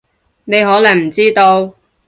[0.45, 1.75] 你可能唔知道